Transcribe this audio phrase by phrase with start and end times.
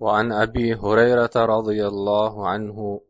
[0.00, 3.00] وعن أبي هريرة رضي الله عنه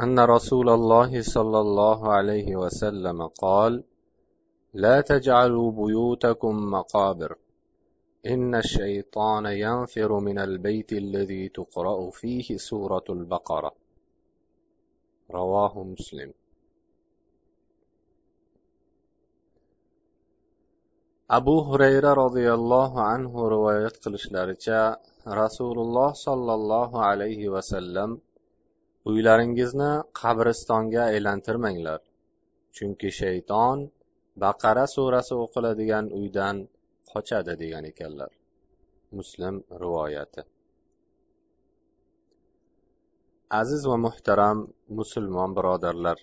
[0.00, 3.84] أن رسول الله صلى الله عليه وسلم قال
[4.74, 7.36] لا تجعلوا بيوتكم مقابر.
[8.26, 13.72] إن الشيطان ينفر من البيت الذي تقرأ فيه سورة البقرة.
[15.30, 16.32] رواه مسلم.
[21.38, 28.20] abu hurayra roziyallohu anhu rivoyat qilishlaricha rasululloh sollallohu alayhi vasallam
[29.10, 32.00] uylaringizni qabristonga aylantirmanglar.
[32.76, 33.78] Chunki shayton
[34.44, 36.56] baqara surasi o'qiladigan uydan
[37.12, 38.30] qochadi degan ekanlar.
[39.18, 40.42] Muslim rivoyati.
[43.60, 44.58] Aziz va muhtaram
[44.98, 46.18] musulmon birodarlar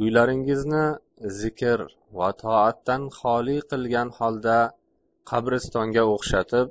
[0.00, 0.84] uylaringizni
[1.40, 1.80] zikr
[2.18, 4.58] va toatdan xoli qilgan holda
[5.30, 6.66] qabristonga o'xshatib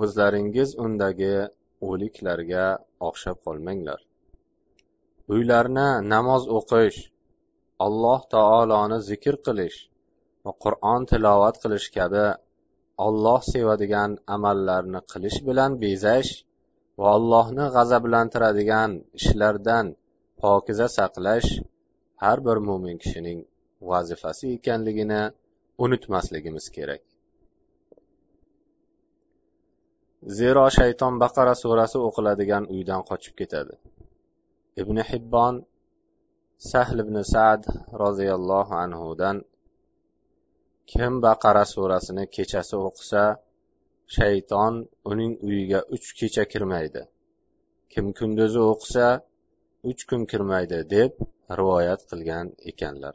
[0.00, 1.34] o'zlaringiz undagi
[1.88, 2.66] o'liklarga
[3.08, 4.00] o'xshab qolmanglar.
[5.34, 6.98] Uylarni namoz o'qish
[7.86, 9.78] alloh taoloni zikr qilish
[10.44, 12.26] va qur'on tilovat qilish kabi
[13.06, 16.30] olloh sevadigan amallarni qilish bilan bezash
[17.00, 19.86] va allohni g'azablantiradigan ishlardan
[20.42, 21.50] pokiza saqlash
[22.22, 23.38] har bir mo'min kishining
[23.90, 25.22] vazifasi ekanligini
[25.84, 27.02] unutmasligimiz kerak.
[30.38, 33.74] Zero shayton baqara surasi o'qiladigan uydan qochib ketadi.
[34.82, 35.54] Ibn hibbon
[36.70, 37.62] sahl ibn sad
[38.02, 39.36] roziyallohu anhudan
[40.90, 43.24] kim baqara surasini kechasi o'qisa
[44.16, 44.74] shayton
[45.10, 47.02] uning uyiga uch kecha kirmaydi.
[47.92, 49.06] Kim kunduzi o'qisa
[49.90, 51.12] uch kun kirmaydi deb
[51.58, 53.14] rivoyat qilgan ekanlar.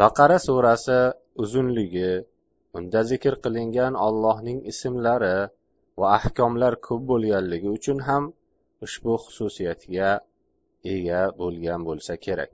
[0.00, 1.00] Baqara surasi
[1.42, 2.12] uzunligi
[2.78, 5.36] unda zikr qilingan allohning ismlari
[6.00, 8.24] va ahkomlar ko'p bo'lganligi uchun ham
[8.84, 10.10] ushbu xususiyatga
[10.94, 12.52] ega bo'lgan bo'lsa kerak.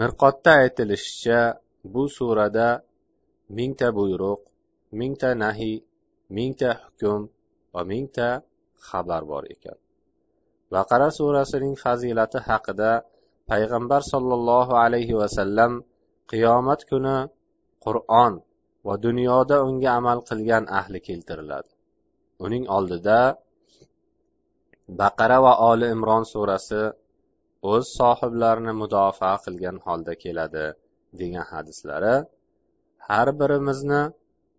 [0.00, 1.40] Mirqotda aytilishicha
[1.92, 2.68] bu surada
[3.58, 4.40] mingta buyruq
[4.98, 5.76] mingta nahiy
[6.36, 7.20] mingta hukm
[7.74, 8.28] va mingta
[8.88, 9.78] xabar bor ekan.
[10.74, 12.92] Baqara surasining fazilati haqida
[13.50, 15.72] payg'ambar sollallohu alayhi vasallam
[16.30, 17.16] qiyomat kuni
[17.84, 18.34] qur'on
[18.86, 21.70] va dunyoda unga amal qilgan ahli keltiriladi.
[22.44, 23.20] Uning oldida
[25.00, 26.82] baqara va oli imron surasi
[27.72, 30.66] o'z sohiblarini mudofaa qilgan holda keladi
[31.20, 32.14] degan hadislari
[33.08, 34.02] har birimizni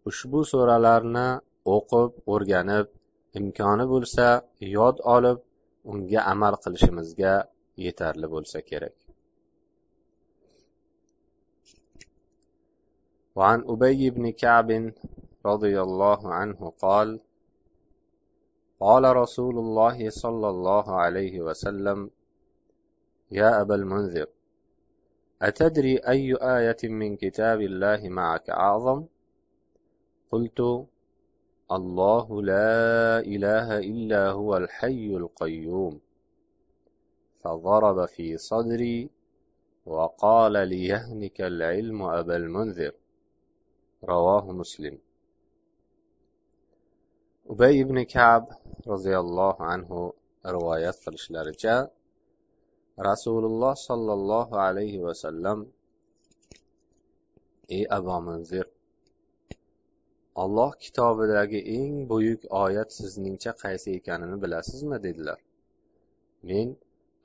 [0.10, 1.28] ushbu suralarni
[1.76, 2.88] o'qib o'rganib
[3.40, 4.28] imkoni bo'lsa
[4.76, 5.40] yod olib
[5.92, 7.34] unga amal qilishimizga
[7.86, 8.96] yetarli bo'lsa kerak.
[13.36, 14.94] وعن أبي بن كعب
[15.46, 17.20] رضي الله عنه قال
[18.80, 22.10] قال رسول الله صلى الله عليه وسلم
[23.32, 24.28] يا أبا المنذر
[25.42, 29.06] أتدري أي آية من كتاب الله معك أعظم؟
[30.32, 30.88] قلت
[31.72, 36.00] الله لا إله إلا هو الحي القيوم.
[37.40, 39.10] فضرب في صدري
[39.86, 42.92] وقال ليهنك العلم أبا المنذر.
[44.10, 44.96] ravohu muslim.
[47.52, 48.44] Ubay ibn kab
[48.92, 50.00] roziyallohu anhu
[50.56, 51.76] rivoyat qilishlaricha
[53.10, 55.60] rasululloh sollallohu alayhi vasallam
[57.76, 58.66] ey abu manzir
[60.44, 64.98] olloh kitobidagi eng buyuk oyat sizningcha qaysi ekanini bilasizmi?
[65.06, 65.40] dedilar.
[66.48, 66.68] Men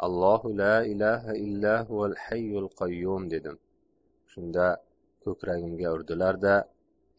[0.06, 3.56] allohu la ilaha illa huval hayyul qayyum dedim.
[4.32, 4.66] Shunda
[5.26, 6.54] ko'kragimga urdilarda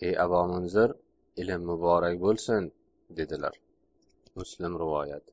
[0.07, 0.89] ey abomunzir
[1.41, 2.61] ilm muborak bo'lsin
[3.17, 3.55] dedilar.
[4.39, 5.25] Muslim rivoyat.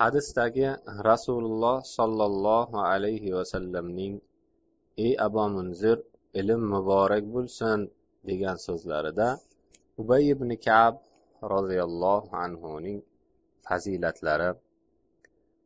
[0.00, 0.68] Hadisdagi
[1.10, 4.14] rasululloh sollallohu alayhi vasallamning
[5.04, 5.98] ey abu munzir
[6.40, 7.78] ilm muborak bo'lsin
[8.28, 9.28] degan so'zlarida
[10.00, 10.94] ubay ibn kab
[11.54, 12.98] roziyallohu anhuning
[13.66, 14.50] fazilatlari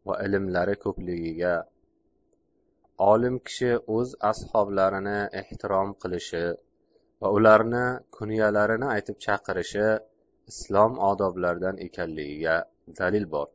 [0.06, 1.54] va ilmlari ko'pligiga
[3.08, 6.44] olim kishi o'z ashoblarini ehtirom qilishi
[7.20, 7.84] va ularni
[8.16, 9.88] kunyalarini aytib chaqirishi
[10.52, 12.56] islom odoblaridan ekanligiga
[13.00, 13.48] dalil bor.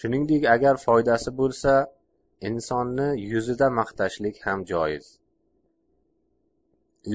[0.00, 1.74] Shuningdek agar foydasi bo'lsa
[2.50, 5.06] insonni yuzida maqtashlik ham joiz.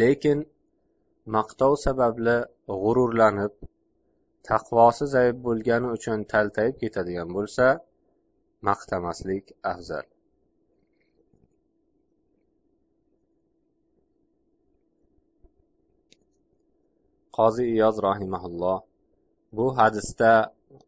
[0.01, 0.39] Lekin
[1.35, 2.37] maqtov sababli
[2.83, 3.53] g'ururlanib
[4.49, 7.67] taqvosi zaif bo'lgani uchun taltayib ketadigan bo'lsa
[8.69, 10.07] maqtamaslik afzal.
[17.39, 18.79] Qozi iyoz rahimaulloh
[19.57, 20.31] bu hadisda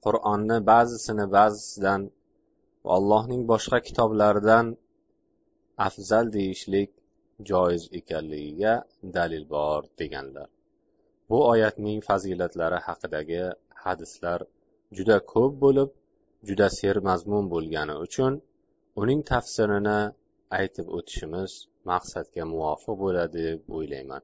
[0.06, 2.02] qur'onni ba'zisini ba'zisidan
[2.86, 4.66] va allohning boshqa kitoblaridan
[5.88, 6.90] afzal deyishlik
[7.50, 8.74] joiz ekanligiga
[9.18, 10.50] dalil bor deganlar.
[11.30, 13.44] Bu oyatning fazilatlari haqidagi
[13.84, 14.40] hadislar
[14.98, 15.90] juda ko'p bo'lib
[16.48, 18.34] juda sermazmun bo'lgani uchun
[19.02, 20.00] uning tafsirini
[20.60, 21.52] aytib o'tishimiz
[21.92, 24.24] maqsadga muvofiq bo'ladi deb o'ylayman.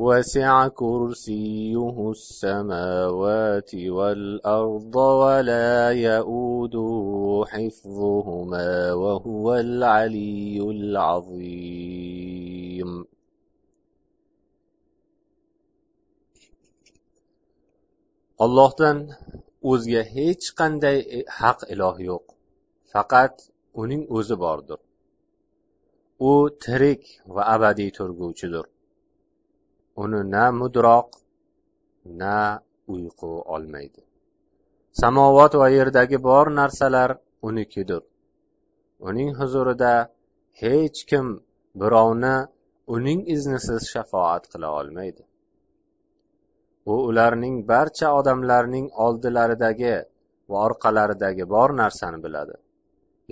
[0.00, 12.10] وسع كرسيه السماوات والأرض ولا يؤوده حفظهما وهو العلي العظيم
[18.44, 18.98] Allohdan
[19.70, 20.98] o'zga hech qanday
[21.38, 22.24] haq iloh yo'q.
[22.92, 23.34] Faqat
[23.82, 24.80] uning o'zi bordir.
[26.30, 26.32] U
[26.64, 27.02] tirik
[27.34, 28.64] va abadiy turguvchidir.
[29.96, 31.08] Uni na mudroq
[32.20, 34.02] na uyqu olmaydi.
[35.00, 37.10] Samovot va yerdagi bor narsalar
[37.48, 38.02] unikidir
[39.08, 39.92] uning huzurida
[40.62, 41.26] hech kim
[41.80, 42.36] birovni
[42.94, 45.22] uning iznisiz shafoat qila olmaydi.
[46.92, 49.96] U ularning barcha odamlarning oldilaridagi
[50.50, 52.56] va orqalaridagi bor narsani biladi.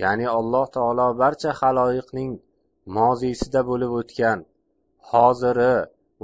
[0.03, 2.33] Ya'ni alloh taolo barcha haloyiqning
[2.99, 4.39] moziysida bo'lib o'tgan
[5.11, 5.73] hoziri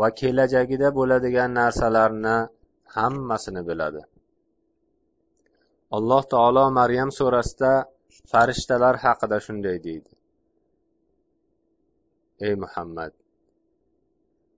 [0.01, 2.37] va kelajagida bo'ladigan narsalarni
[2.97, 4.03] hammasini biladi.
[5.97, 7.73] Alloh taolo maryam surasida
[8.31, 10.11] farishtalar haqida shunday deydi.
[12.47, 13.13] Ey muhammad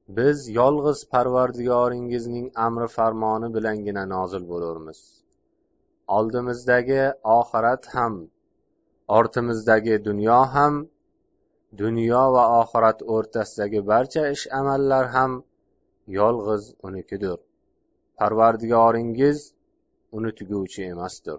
[0.08, 4.98] biz yolg'iz parvardigoringizning amri farmoni bilangina nozil bo'lurmiz.
[6.16, 7.02] Oldimizdagi
[7.38, 8.14] oxirat ham
[9.18, 10.74] ortimizdagi dunyo ham
[11.80, 15.32] dunyo va oxirat o'rtasidagi barcha ish amallar ham
[16.18, 17.38] yolg'iz unikidir
[18.18, 19.38] parvardigoringiz
[20.16, 21.38] unutguvchi emasdir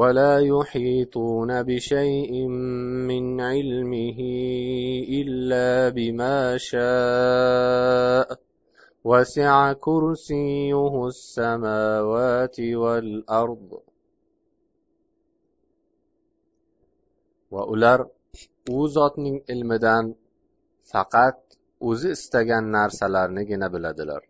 [0.00, 2.32] ولا يحيطون بشيء
[3.10, 4.20] من علمه
[5.20, 8.28] إلا بما شاء
[9.04, 13.68] وسع كرسيه السماوات والأرض
[17.54, 18.00] va ular
[18.76, 20.04] u zotning ilmidan
[20.92, 21.38] faqat
[21.88, 24.22] o'zi istagan narsalarnigina biladilar.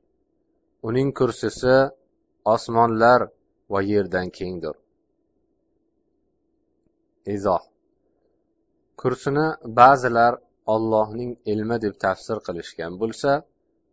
[0.89, 1.77] Uning kursisi
[2.55, 3.21] osmonlar
[3.73, 4.77] va yerdan kengdir.
[7.37, 7.63] Izoh.
[9.01, 9.47] Kursini
[9.79, 10.33] ba'zilar
[10.75, 13.33] ollohning ilmi deb tafsir qilishgan bo'lsa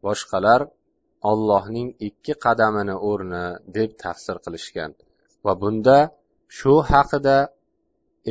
[0.05, 0.61] boshqalar
[1.31, 3.45] ollohning ikki qadamini o'rni
[3.77, 4.91] deb tafsir qilishgan
[5.45, 5.97] va bunda
[6.57, 7.37] shu haqida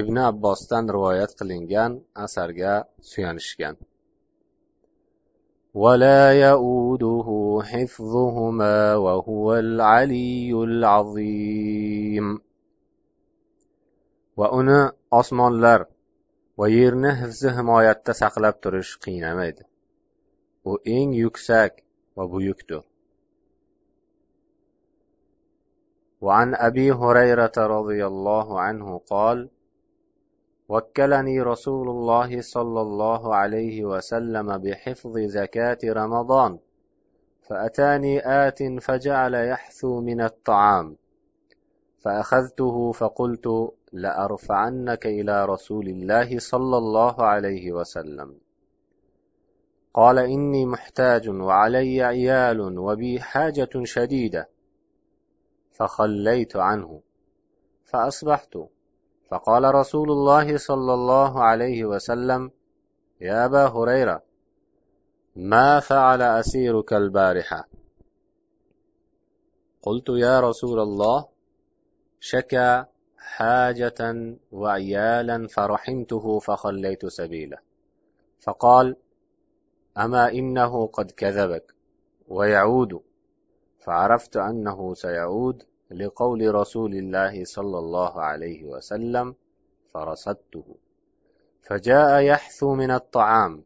[0.02, 1.92] ibn abbosdan rivoyat qilingan
[2.26, 2.74] asarga
[3.10, 3.76] suyanishgan
[5.84, 7.28] ولا يؤوده
[7.64, 12.28] حفظهما وهو العلي العظيم
[14.40, 14.80] va uni
[15.20, 15.82] osmonlar
[16.60, 19.64] va yerni hifzi himoyatda saqlab turish qiynamaydi
[20.70, 21.72] u eng yuksak
[22.18, 22.84] va buyukdir
[26.26, 29.50] وعن أبي هريرة رضي الله عنه قال
[30.71, 36.59] وكلني رسول الله صلى الله عليه وسلم بحفظ زكاة رمضان
[37.43, 40.97] فأتاني آت فجعل يحثو من الطعام
[41.99, 48.39] فأخذته فقلت لأرفعنك إلى رسول الله صلى الله عليه وسلم
[49.95, 54.49] قال إني محتاج وعلي عيال وبي حاجة شديدة
[55.71, 57.01] فخليت عنه
[57.85, 58.57] فأصبحت
[59.31, 62.51] فقال رسول الله صلى الله عليه وسلم
[63.21, 64.23] يا أبا هريرة
[65.37, 67.69] ما فعل أسيرك البارحة؟
[69.83, 71.29] قلت يا رسول الله
[72.21, 72.85] شكى
[73.19, 77.59] حاجة وعيالا فرحمته فخليت سبيله.
[78.41, 78.97] فقال
[79.99, 81.75] أما إنه قد كذبك
[82.29, 83.03] ويعود؟
[83.79, 89.35] فعرفت أنه سيعود لقول رسول الله صلى الله عليه وسلم
[89.95, 90.65] فرصدته.
[91.63, 93.63] فجاء يحثو من الطعام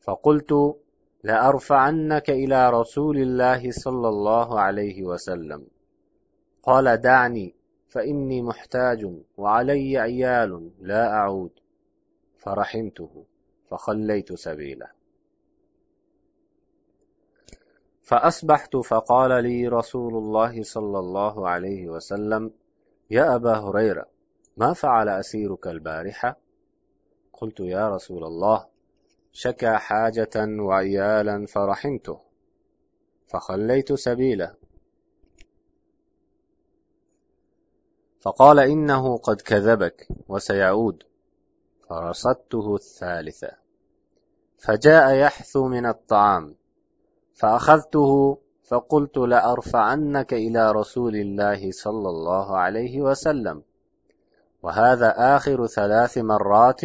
[0.00, 0.76] فقلت
[1.24, 5.66] لأرفعنك إلى رسول الله صلى الله عليه وسلم.
[6.62, 7.54] قال دعني
[7.88, 11.50] فإني محتاج وعلي عيال لا أعود.
[12.38, 13.24] فرحمته
[13.68, 14.95] فخليت سبيله.
[18.06, 22.50] فأصبحت فقال لي رسول الله صلى الله عليه وسلم
[23.10, 24.06] يا أبا هريرة
[24.56, 26.36] ما فعل أسيرك البارحة؟
[27.32, 28.66] قلت يا رسول الله
[29.32, 32.20] شكى حاجة وعيالا فرحمته
[33.26, 34.54] فخليت سبيله.
[38.20, 41.02] فقال إنه قد كذبك وسيعود.
[41.88, 43.50] فرصدته الثالثة.
[44.58, 46.54] فجاء يحثو من الطعام.
[47.36, 48.38] فأخذته
[48.68, 53.62] فقلت لأرفعنك إلى رسول الله صلى الله عليه وسلم.
[54.62, 56.80] وهذا آخر ثلاث مرات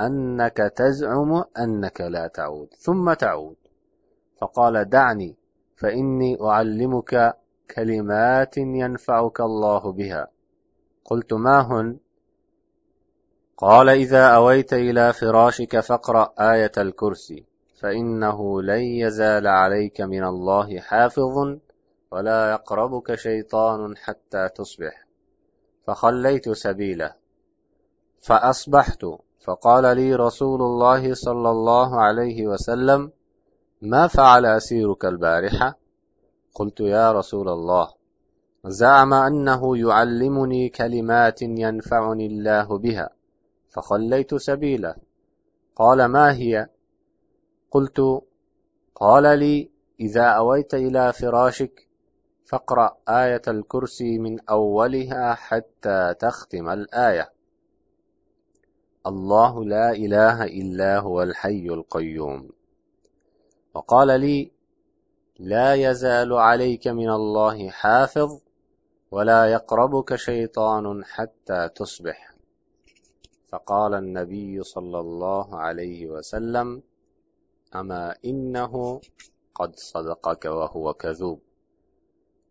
[0.00, 3.56] أنك تزعم أنك لا تعود ثم تعود.
[4.40, 5.36] فقال دعني
[5.76, 7.36] فإني أعلمك
[7.76, 10.28] كلمات ينفعك الله بها.
[11.04, 11.98] قلت ما هن؟
[13.56, 17.49] قال إذا أويت إلى فراشك فاقرأ آية الكرسي.
[17.80, 21.58] فإنه لن يزال عليك من الله حافظ
[22.10, 25.06] ولا يقربك شيطان حتى تصبح.
[25.86, 27.14] فخليت سبيله.
[28.20, 29.06] فأصبحت.
[29.40, 33.12] فقال لي رسول الله صلى الله عليه وسلم
[33.82, 35.78] ما فعل أسيرك البارحة؟
[36.54, 37.88] قلت يا رسول الله
[38.66, 43.10] زعم أنه يعلمني كلمات ينفعني الله بها
[43.68, 44.94] فخليت سبيله.
[45.76, 46.68] قال ما هي؟
[47.70, 48.22] قلت
[48.94, 51.88] قال لي إذا أويت إلى فراشك
[52.44, 57.32] فاقرأ آية الكرسي من أولها حتى تختم الآية.
[59.06, 62.50] الله لا إله إلا هو الحي القيوم.
[63.74, 64.50] وقال لي
[65.38, 68.40] لا يزال عليك من الله حافظ
[69.10, 72.34] ولا يقربك شيطان حتى تصبح.
[73.48, 76.82] فقال النبي صلى الله عليه وسلم
[77.74, 79.00] أما إنه
[79.54, 81.40] قد صدقك وهو كذوب.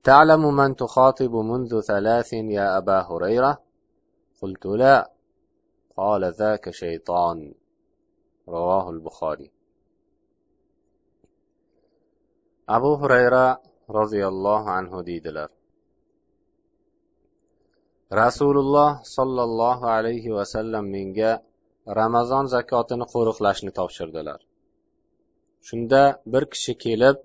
[0.04, 3.62] تعلم من تخاطب منذ ثلاث يا أبا هريرة؟
[4.42, 5.12] قلت لا.
[5.98, 7.54] قال ذاك شيطان.
[8.48, 9.52] رواه البخاري.
[12.70, 15.50] أبو هريرة رضي الله عنه ديدلر.
[18.14, 21.42] رسول الله صلى الله عليه وسلم منجا
[21.90, 24.49] رمضان زكاة قرخ لشن تفشردلر
[25.68, 26.02] shunda
[26.32, 27.18] bir kishi kelib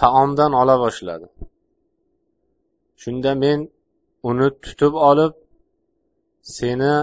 [0.00, 1.26] taomdan ola boshladi.
[3.02, 3.58] Shunda men
[4.30, 5.34] uni tutib olib
[6.56, 6.94] seni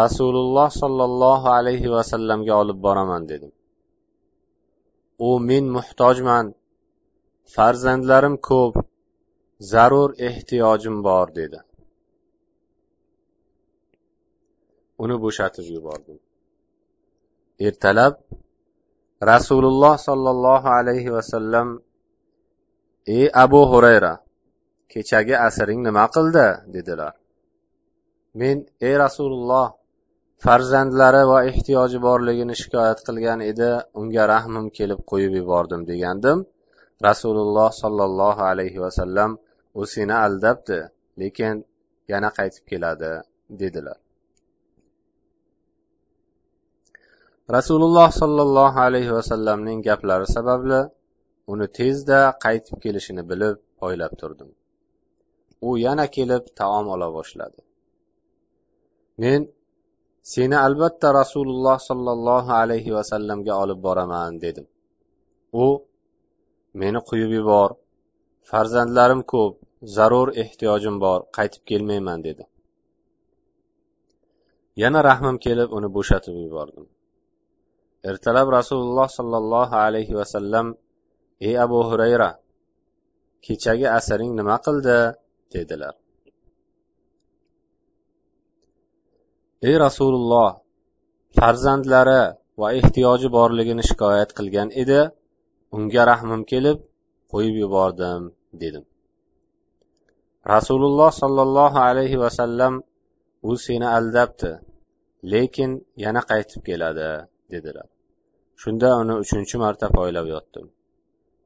[0.00, 3.52] rasululloh sollallohu alayhi vasallamga olib boraman dedim.
[5.28, 6.46] U men muhtojman
[7.54, 8.74] farzandlarim ko'p
[9.72, 11.58] zarur ehtiyojim bor dedi.
[15.02, 16.18] Uni bo'shatib yubordim.
[17.66, 18.14] Ertalab
[19.22, 21.82] rasululloh sollallohu alayhi vasallam
[23.06, 24.14] ey abu hurayra
[24.92, 26.46] kechagi asring nima qildi?
[26.74, 27.14] dedilar.
[28.40, 28.56] Men
[28.86, 29.66] ey rasululloh
[30.44, 33.70] farzandlari va ehtiyoji borligini shikoyat qilgan edi
[34.00, 36.38] unga rahmim kelib qo'yib yubordim degandim.
[37.08, 39.30] Rasululloh sollallohu alayhi vasallam
[39.80, 40.78] u seni aldabdi
[41.20, 41.54] lekin
[42.12, 43.12] yana qaytib keladi
[43.60, 43.98] dedilar.
[47.56, 50.80] Rasululloh sollallohu alayhi vasallamning gaplari sababli
[51.52, 54.50] uni tezda qaytib kelishini bilib poylab turdim.
[55.68, 57.60] U yana kelib taom ola boshladi.
[59.22, 59.40] Men
[60.32, 64.66] seni albatta rasululloh sollallohu alayhi vasallamga olib boraman dedim.
[65.64, 65.66] U
[66.80, 67.70] meni quyib yubor
[68.50, 69.54] farzandlarim ko'p
[69.96, 72.44] zarur ehtiyojim bor qaytib kelmayman dedi.
[74.82, 76.86] Yana rahmim kelib uni bo'shatib yubordim.
[78.10, 80.66] Ertalab rasululloh sollallohu alayhi vasallam
[81.46, 82.30] ey abu hurayra
[83.44, 84.98] kechagi asaring nima qildi?
[85.52, 85.94] dedilar.
[89.68, 90.50] Ey rasululloh
[91.36, 92.22] farzandlari
[92.60, 95.00] va ehtiyoji borligini shikoyat qilgan edi
[95.76, 96.78] unga rahmim kelib
[97.32, 98.22] qo'yib yubordim
[98.62, 98.84] dedim.
[100.54, 102.74] Rasululloh sollallohu alayhi vasallam
[103.48, 104.52] u seni aldabdi
[105.32, 105.70] lekin
[106.04, 107.10] yana qaytib keladi
[107.52, 107.88] dedilar.
[108.62, 110.66] Shunda uni uchinchi marta poylab yotdim.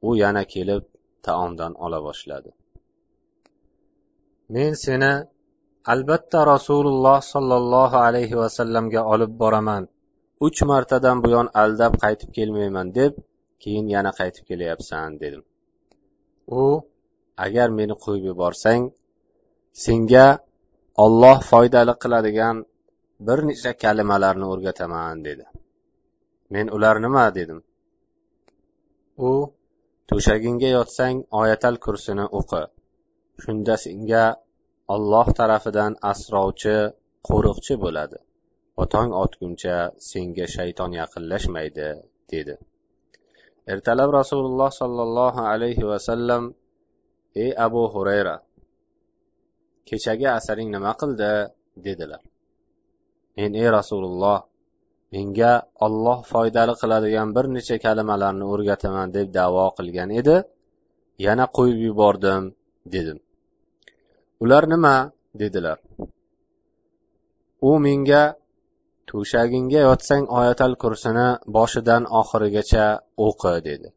[0.07, 0.83] U yana kelib
[1.25, 2.51] taomdan ola boshladi.
[4.53, 5.11] Men seni
[5.93, 9.83] albatta rasululloh sollallohu alayhi vasallamga olib boraman.
[10.45, 13.13] Uch martadan buyon aldab qaytib kelmayman deb
[13.63, 15.43] keyin yana qaytib kelyapsan dedim.
[16.61, 16.63] U
[17.45, 18.81] agar meni qo'yib yuborsang
[19.85, 20.27] senga
[21.05, 22.55] olloh foydali qiladigan
[23.27, 25.45] bir necha kalimalarni o'rgataman dedi.
[26.53, 27.59] Men ular nima dedim?
[29.29, 29.31] U
[30.09, 32.63] to'shagingga yotsang oyatal kursini o'qi.
[33.43, 34.25] Shunda senga
[34.95, 36.75] olloh tarafidan asrovchi
[37.27, 38.17] qo'riqchi bo'ladi.
[38.77, 39.77] Va tong otguncha
[40.09, 41.89] senga shayton yaqinlashmaydi
[42.31, 42.55] dedi.
[43.73, 46.43] Ertalab rasululloh sollallohu alayhi vasallam
[47.43, 48.35] ey abu hurayra
[49.87, 51.31] kechagi asaring nima qildi?
[51.85, 52.21] dedilar.
[53.37, 54.39] Men ey rasululloh
[55.13, 55.53] menga
[55.85, 60.35] olloh foydali qiladigan bir necha kalimalarni o'rgataman deb davo qilgan edi.
[61.25, 62.43] Yana qo'yib yubordim
[62.93, 63.17] dedim.
[64.43, 64.95] Ular nima?
[65.41, 65.77] dedilar.
[67.69, 68.23] U menga
[69.09, 72.85] to'shagingga yotsang oyatal kursini boshidan oxirigacha
[73.27, 73.89] o'qi dedi.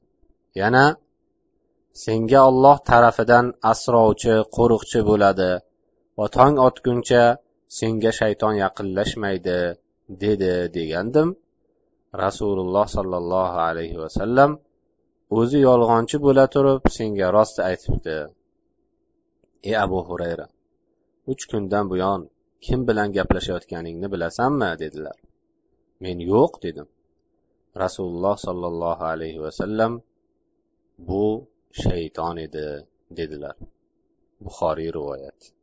[0.61, 0.85] Yana
[2.05, 5.51] senga olloh tarafidan asrovchi qo'riqchi bo'ladi
[6.19, 7.25] va tong otguncha
[7.79, 9.59] senga shayton yaqinlashmaydi
[10.09, 11.29] dedi degandim.
[12.25, 14.51] Rasululloh sollallohu alayhi vasallam
[15.39, 18.19] o'zi yolg'onchi bo'la turib senga rost aytibdi.
[19.69, 20.47] Ey abu hurayra
[21.33, 22.21] uch kundan buyon
[22.65, 25.19] kim bilan gaplashayotganingni bilasanmi dedilar.
[26.05, 26.89] Men yo'q dedim.
[27.83, 29.93] Rasululloh sollallohu alayhi vasallam
[31.09, 31.25] bu
[31.83, 32.67] shayton edi
[33.19, 33.57] dedilar.
[34.45, 35.56] Buxoriy rivoyat.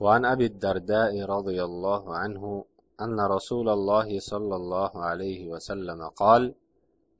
[0.00, 2.64] وعن أبي الدرداء رضي الله عنه
[3.00, 6.54] أن رسول الله صلى الله عليه وسلم قال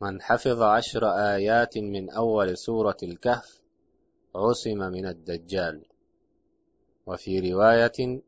[0.00, 3.60] من حفظ عشر آيات من أول سورة الكهف
[4.34, 5.84] عصم من الدجال
[7.06, 8.22] وفي رواية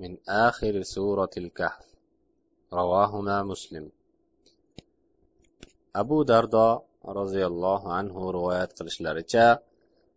[0.00, 1.86] من آخر سورة الكهف
[2.72, 3.90] رواهما مسلم.
[5.94, 9.60] abu dardo roziyallohu anhu rivoyat qilishlaricha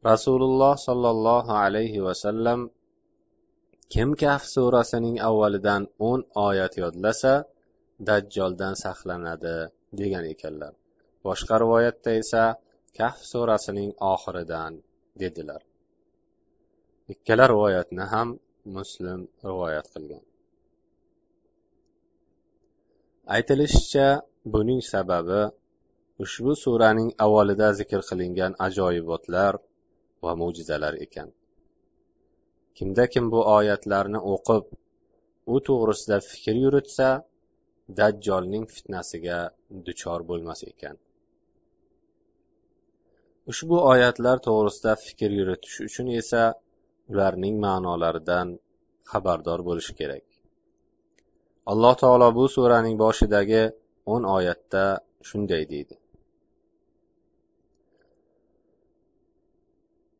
[0.09, 2.59] rasululloh sollallohu alayhi vasallam
[3.93, 7.33] kim kahf surasining avvalidan o'n oyat yodlasa
[8.07, 9.55] dajjoldan saqlanadi
[9.99, 10.73] degan ekanlar.
[11.25, 12.43] Boshqa rivoyatda esa
[12.97, 14.73] kahf surasining oxiridan
[15.21, 15.61] dedilar.
[17.13, 18.29] Ikkala rivoyatni ham
[18.77, 20.23] muslim rivoyat qilgan.
[23.35, 24.07] Aytilishicha
[24.53, 25.41] buning sababi
[26.23, 29.53] ushbu suraning avvalida zikr qilingan ajoyibotlar
[30.23, 31.29] va mo'jizalar ekan.
[32.77, 34.65] Kimda kim bu oyatlarni o'qib
[35.53, 37.09] u to'g'risida fikr yuritsa
[37.99, 39.39] dajjolning fitnasiga
[39.87, 40.95] duchor bo'lmas ekan.
[43.51, 46.43] Ushbu oyatlar to'g'risida fikr yuritish uchun esa
[47.11, 48.47] ularning ma'nolaridan
[49.11, 50.25] xabardor bo'lish kerak.
[51.71, 53.63] Alloh taolo bu suraning boshidagi
[54.13, 54.85] o'n oyatda
[55.29, 55.95] shunday deydi.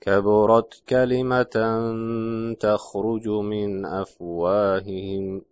[0.00, 1.56] كبرت كلمة
[2.60, 5.42] تخرج من أفواههم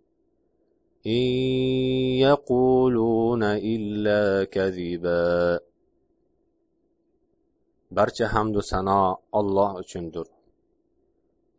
[1.07, 1.25] إن
[2.27, 5.59] يقولون إلا كذبا
[7.95, 9.01] barcha hamdu sano
[9.39, 10.27] olloh uchundir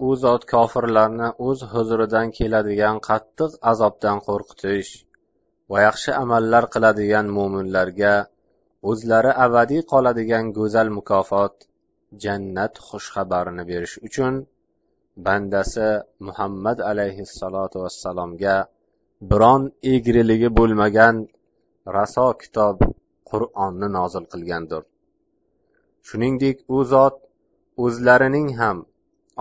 [0.07, 4.91] u zot kofirlarni o'z huzuridan keladigan qattiq azobdan qo'rqitish
[5.71, 8.15] va yaxshi amallar qiladigan mo'minlarga
[8.91, 11.55] o'zlari abadiy qoladigan go'zal mukofot
[12.24, 14.34] jannat xushxabarini berish uchun
[15.26, 15.90] bandasi
[16.28, 18.56] muhammad alayhissalotu vassalomga
[19.32, 21.16] biron egriligi bo'lmagan
[21.98, 22.76] raso kitob
[23.32, 24.84] qur'onni nozil qilgandir.
[26.08, 27.16] Shuningdek u zot
[27.86, 28.78] o'zlarining ham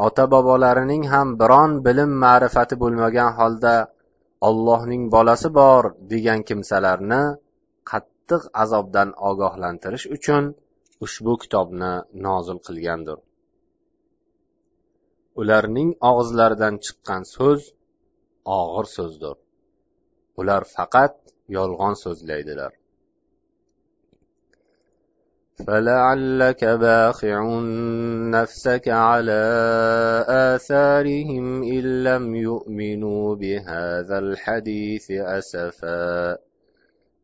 [0.06, 3.74] ota bobolarining ham biron bilim ma'rifati bo'lmagan holda
[4.48, 7.22] ollohning bolasi bor degan kimsalarni
[7.90, 10.44] qattiq azobdan ogohlantirish uchun
[11.05, 11.91] ushbu kitobni
[12.27, 13.19] nozil qilgandir
[15.43, 17.61] ularning og'izlaridan chiqqan so'z
[18.59, 19.37] og'ir so'zdir
[20.43, 21.13] ular faqat
[21.57, 22.73] yolg'on so'zlaydilar
[25.67, 27.59] فلعلك باخع
[28.37, 29.43] نفسك على
[30.27, 36.37] آثارهم إن لم يؤمنوا بهذا الحديث أسفا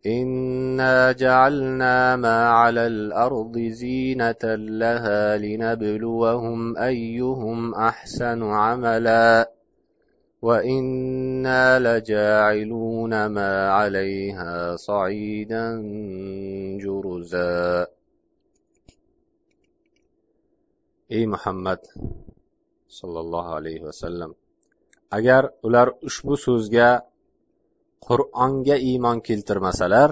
[0.07, 4.45] إنا جعلنا ما على الأرض زينة
[4.83, 9.51] لها لنبلوهم أيهم أحسن عملا
[10.43, 15.67] وإنا لجاعلون ما عليها صعيدا
[16.83, 17.87] جرزا
[21.17, 21.79] ey muhammad
[22.99, 24.31] sollallohu alayhi vasallam
[25.19, 26.89] agar ular ushbu so'zga
[28.07, 30.11] qur'onga iymon keltirmasalar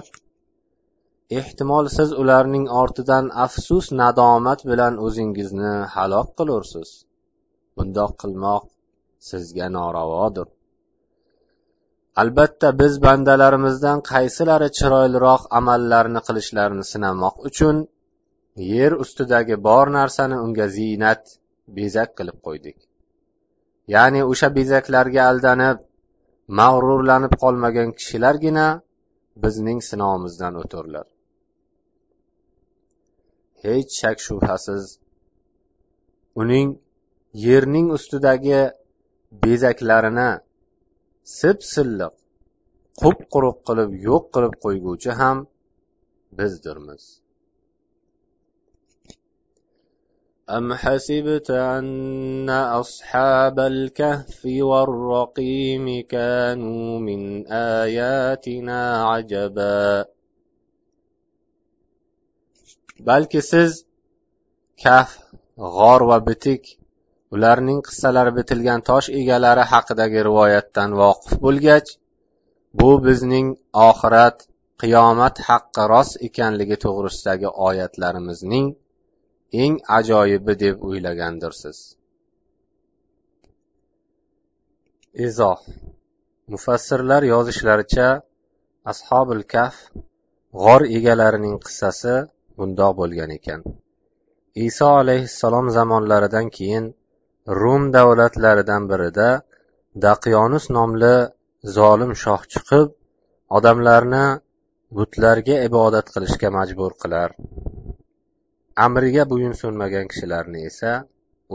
[1.39, 6.89] ehtimol siz ularning ortidan afsus nadomat bilan o'zingizni halok qilursiz.
[7.77, 8.63] Bundoq qilmoq
[9.29, 10.47] sizga noravodir.
[12.21, 17.77] Albatta biz bandalarimizdan qaysilari chiroyliroq amallarni qilishlarini sinamoq uchun
[18.73, 21.23] yer ustidagi bor narsani unga ziynat
[21.77, 22.77] bezak qilib qo'ydik.
[23.93, 25.77] Ya'ni o'sha bezaklarga aldanib
[26.47, 28.67] mag'rurlanib qolmagan kishilargina
[29.43, 31.07] bizning sinovimizdan o'turlar
[33.63, 34.83] hech shak shubhasiz
[36.41, 36.69] uning
[37.45, 38.61] yerning ustidagi
[39.43, 40.29] bezaklarini
[41.37, 42.13] sip silliq
[43.01, 45.37] qup quruq qilib yo'q qilib qo'yguvchi ham
[46.39, 47.03] bizdirmiz
[50.50, 60.04] أم حسبت أن أصحاب الكهف والرقيم كانوا من آياتنا عجبا
[63.08, 63.72] balki siz
[64.82, 65.10] kaf
[65.76, 66.62] g'or va bitik
[67.34, 71.88] ularning qissalari bitilgan tosh egalari haqidagi rivoyatdan voqif bo'lgach
[72.78, 73.48] bu bizning
[73.88, 74.36] oxirat
[74.82, 78.66] qiyomat haqqi rost ekanligi to'g'risidagi oyatlarimizning
[79.63, 81.77] eng ajoyibi deb o'ylagandirsiz?
[85.27, 85.59] Izoh
[86.51, 88.07] mufassirlar yozishlaricha
[88.91, 89.75] ashobil kaf
[90.63, 92.15] g'or egalarining qissasi
[92.57, 93.61] bundoq bo'lgan ekan.
[94.67, 96.85] Iso alayhissalom zamonlaridan keyin
[97.61, 99.29] rum davlatlaridan birida
[100.05, 101.15] daqyonus nomli
[101.77, 102.87] zolim shoh chiqib
[103.57, 104.25] odamlarni
[104.97, 107.29] butlarga ibodat qilishga majbur qilar.
[108.83, 110.91] Amriga bo'ysunmagan kishilarni esa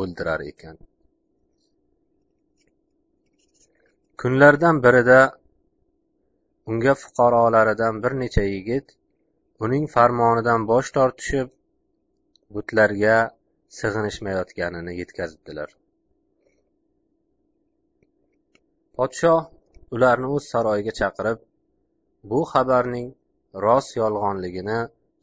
[0.03, 0.77] o'ldirar ekan.
[4.21, 5.21] Kunlardan birida
[6.71, 8.97] unga fuqarolaridan bir necha yigit
[9.67, 11.49] uning farmonidan bosh tortishib
[12.55, 13.17] butlarga
[13.79, 15.71] sig'inishmayotganini yetkazibdilar.
[18.97, 19.41] Podshoh
[19.95, 21.39] ularni o'z saroyiga chaqirib
[22.31, 23.09] bu xabarning
[23.67, 24.81] rost yolg'onligini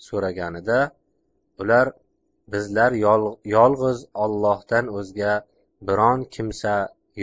[0.07, 0.79] so'raganida
[1.61, 1.87] ular
[2.53, 2.91] bizlar
[3.55, 5.33] yolg'iz ollohdan o'zga
[5.87, 6.75] biron kimsa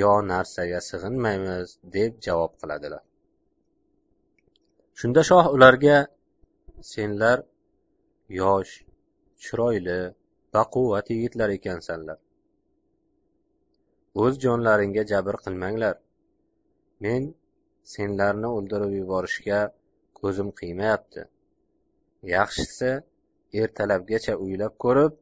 [0.02, 3.02] yo narsaga sig'inmaymiz deb javob qiladilar.
[4.98, 5.96] Shunda shoh ularga
[6.92, 7.38] senlar
[8.40, 8.72] yosh
[9.44, 10.00] chiroyli
[10.56, 12.18] baquvvat yigitlar ekansanlar.
[14.22, 15.96] O'z jonlaringga jabr qilmanglar.
[17.04, 17.22] Men
[17.94, 19.60] senlarni o'ldirib yuborishga
[20.20, 21.22] ko'zim qiymayapti.
[22.34, 22.90] Yaxshisi
[23.62, 25.12] ertalabgacha o'ylab ko'rib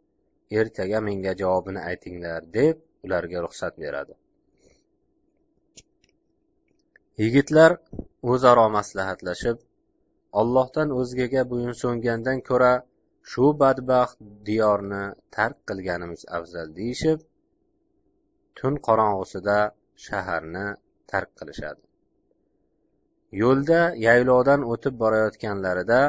[0.61, 4.15] ertaga menga javobini aytinglar deb ularga ruxsat beradi.
[7.23, 7.71] Yigitlar
[8.33, 9.59] o'zaro maslahatlashib
[10.41, 12.73] Allohdan o'zgaga bo'yinsungandan ko'ra
[13.31, 14.19] shu badbaxt
[14.49, 15.03] diyorni
[15.37, 17.19] tark qilganimiz afzal deyishib
[18.61, 19.59] tun qorong'usida
[20.07, 20.67] shaharni
[21.13, 21.83] tark qilishadi.
[23.43, 26.01] Yo'lda yaylovdan o'tib borayotganlarida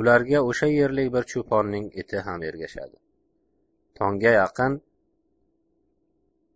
[0.00, 2.96] ularga o'sha yerlik bir cho'ponning iti ham ergashadi.
[3.98, 4.72] Tongga yaqin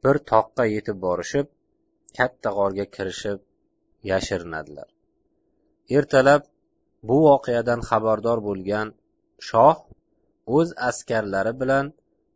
[0.04, 1.46] bir toqqa yetib borishib
[2.18, 3.38] katta g'orga kirishib
[4.11, 4.88] yashirinadilar.
[5.96, 6.42] Ertalab
[7.09, 8.88] bu voqeadan xabardor bo'lgan
[9.48, 9.76] shoh
[10.57, 11.87] o'z askarlari bilan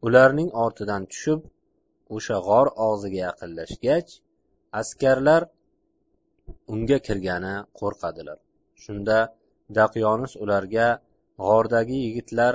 [0.07, 1.41] ularning ortidan tushib
[2.17, 4.09] o'sha g'or og'ziga yaqinlashgach
[4.81, 5.43] askarlar
[6.75, 8.39] unga kirgani qo'rqadilar.
[8.83, 9.19] Shunda
[9.77, 10.89] daqyonus ularga
[11.47, 12.55] g'ordagi yigitlar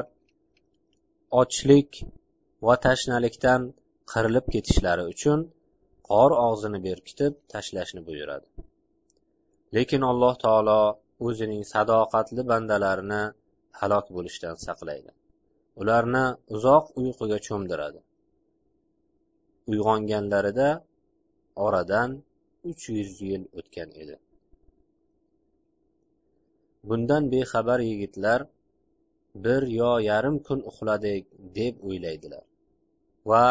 [1.42, 1.92] ochlik
[2.68, 3.62] va tashnalikdan
[4.12, 5.40] qirilib ketishlari uchun
[6.10, 8.48] g'or og'zini berkitib tashlashni buyuradi.
[9.76, 10.82] Lekin alloh taolo
[11.28, 13.24] o'zining sadoqatli bandalarini
[13.80, 15.12] halok bo'lishdan saqlaydi.
[15.82, 18.00] Ularni uzoq uyquga cho'mdiradi.
[19.72, 20.70] Uyg'onganlarida
[21.66, 22.10] oradan
[22.70, 24.16] uch yuz yil o'tgan edi.
[26.90, 28.40] Bundan bexabar yigitlar
[29.36, 31.26] bir yo yarim kun uxladik
[31.58, 32.44] deb o'ylaydilar.
[33.30, 33.46] Va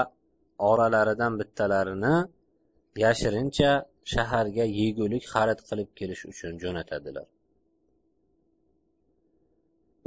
[0.70, 2.16] oralaridan bittalarini
[3.04, 3.70] yashirincha
[4.12, 7.26] shaharga yegulik xarid qilib kelish uchun jo'natadilar.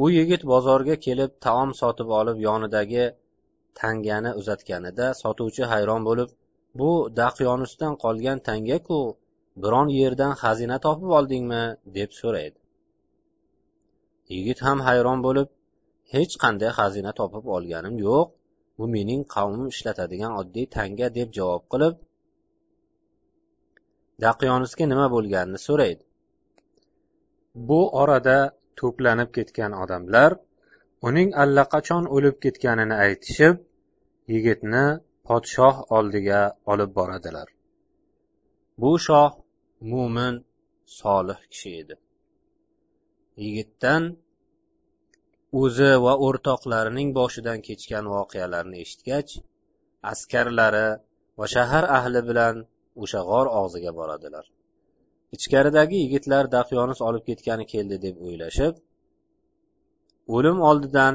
[0.04, 3.06] U yigit bozorga kelib taom sotib olib yonidagi
[3.82, 6.30] tangani uzatganida sotuvchi hayron bo'lib
[6.80, 9.00] bu daqyonusdan qolgan tanga ku
[9.64, 11.64] biron yerdan xazina topib oldingmi?
[11.98, 12.58] deb so'raydi.
[14.34, 15.48] Yigit ham hayron bo'lib
[16.14, 18.28] hech qanday xazina topib olganim yo'q
[18.78, 21.96] bu mening qavmim ishlatadigan oddiy tanga deb javob qilib
[24.26, 26.04] daqyonusga nima bo'lganini so'raydi.
[27.68, 28.38] Bu orada
[28.80, 30.32] to'planib ketgan odamlar
[31.08, 33.56] uning allaqachon o'lib ketganini aytishib
[34.34, 34.86] yigitni
[35.28, 37.48] podshoh oldiga olib boradilar.
[38.82, 39.32] Bu shoh
[39.92, 40.36] mo'min
[41.00, 41.96] solih kishi edi
[43.44, 44.04] yigitdan
[45.62, 49.32] o'zi va o'rtoqlarining boshidan kechgan voqealarni eshitgach
[50.12, 50.88] askarlari
[51.40, 52.56] va shahar ahli bilan
[53.04, 54.46] o'sha g'or og'ziga boradilar.
[55.36, 58.76] Ichkaridagi yigitlar daqyonus olib ketgani keldi deb o'ylashib
[60.36, 61.14] o'lim oldidan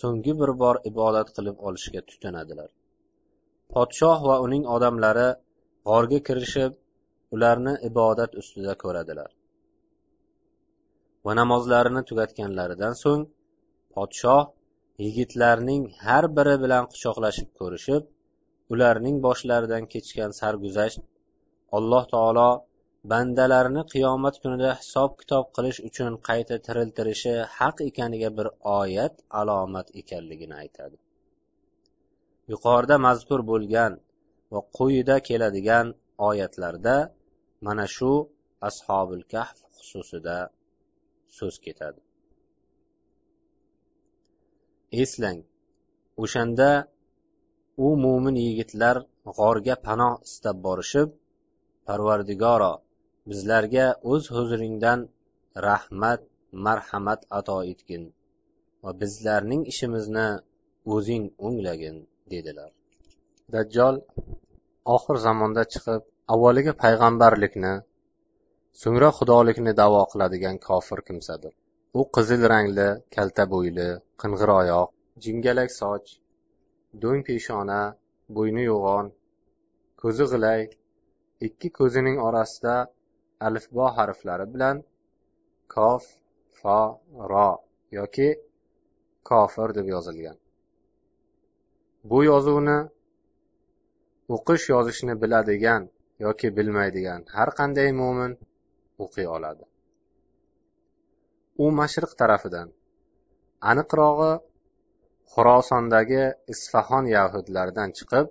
[0.00, 2.70] so'nggi bir bor ibodat qilib olishga tutinadilar.
[3.72, 5.28] Podshoh va uning odamlari
[5.88, 6.72] g'orga kirishib
[7.34, 9.30] ularni ibodat ustida ko'radilar.
[11.24, 13.22] Va namozlarini tugatganlaridan so'ng
[13.94, 14.42] podshoh
[15.04, 18.02] yigitlarning har biri bilan quchoqlashib ko'rishib
[18.72, 21.00] ularning boshlaridan kechgan sarguzasht
[21.76, 22.50] alloh taolo
[23.12, 30.54] bandalarini qiyomat kunida hisob kitob qilish uchun qayta tiriltirishi haq ekaniga bir oyat alomat ekanligini
[30.62, 30.96] aytadi.
[32.52, 33.92] Yuqorida mazkur bo'lgan
[34.52, 35.86] va quyida keladigan
[36.28, 36.96] oyatlarda
[37.66, 38.12] mana shu
[38.68, 40.36] ashobil kahf xususida
[41.36, 42.00] so'z ketadi.
[45.02, 45.38] Eslang
[46.22, 46.70] o'shanda
[47.86, 48.96] u mo'min yigitlar
[49.38, 51.08] g'orga panoh istab borishib
[51.86, 52.72] parvardigoro
[53.30, 55.00] bizlarga o'z huzuringdan
[55.68, 56.20] rahmat
[56.66, 58.02] marhamat ato etgin
[58.82, 60.28] va bizlarning ishimizni
[60.94, 61.96] o'zing o'nglagin
[62.32, 62.70] dedilar.
[63.54, 63.96] Dajjol
[64.96, 66.02] oxir zamonda chiqib
[66.34, 67.72] avvaliga payg'ambarlikni
[68.80, 71.52] so'ngra xudolikni davo qiladigan kofir kimsadir.
[71.98, 73.88] U qizil rangli kalta bo'yli
[74.22, 74.90] qing'ir oyoq
[75.24, 76.08] jingalak soch
[77.02, 77.80] do'ng peshona
[78.36, 79.06] bo'yni yo'g'on
[80.02, 80.60] ko'zi g'ilay
[81.46, 82.74] ikki ko'zining orasida
[83.46, 84.76] alifbo harflari bilan
[85.74, 86.04] kof
[86.60, 86.80] fo
[87.30, 87.50] ro
[87.98, 88.28] yoki
[89.30, 90.36] kofir deb yozilgan.
[92.10, 92.78] Bu yozuvni
[94.36, 95.82] o'qish yozishni biladigan
[96.26, 98.32] yoki bilmaydigan har qanday mo'min
[99.04, 99.64] o'qiy oladi.
[101.64, 102.68] U mashriq tarafidan.
[103.70, 104.32] Aniqrog'i
[105.34, 108.26] xurosondagi isfahon yahudlaridan chiqib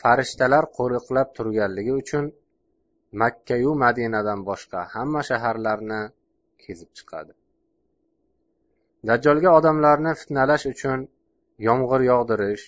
[0.00, 2.24] farishtalar qo'riqlab turganligi uchun
[3.22, 6.00] makkayu madinadan boshqa hamma shaharlarni
[6.64, 7.32] kezib chiqadi.
[9.08, 11.06] Dajjolga odamlarni fitnalash uchun
[11.68, 12.64] yomg'ir yog'dirish